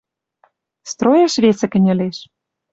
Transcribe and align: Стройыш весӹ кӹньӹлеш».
Стройыш 0.91 1.33
весӹ 1.43 1.67
кӹньӹлеш». 1.71 2.17